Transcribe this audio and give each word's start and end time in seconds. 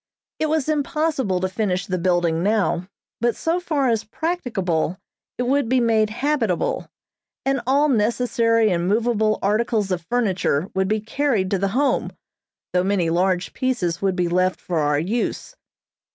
It 0.39 0.49
was 0.49 0.67
impossible 0.67 1.39
to 1.41 1.47
finish 1.47 1.85
the 1.85 1.99
building 1.99 2.41
now, 2.41 2.87
but 3.19 3.35
so 3.35 3.59
far 3.59 3.87
as 3.87 4.03
practicable 4.03 4.97
it 5.37 5.43
would 5.43 5.69
be 5.69 5.79
made 5.79 6.09
habitable, 6.09 6.89
and 7.45 7.61
all 7.67 7.87
necessary 7.87 8.71
and 8.71 8.87
movable 8.87 9.37
articles 9.43 9.91
of 9.91 10.01
furniture 10.01 10.71
would 10.73 10.87
be 10.87 11.01
carried 11.01 11.51
to 11.51 11.59
the 11.59 11.67
Home, 11.77 12.09
though 12.73 12.83
many 12.83 13.11
large 13.11 13.53
pieces 13.53 14.01
would 14.01 14.15
be 14.15 14.27
left 14.27 14.59
for 14.59 14.79
our 14.79 14.97
use. 14.97 15.55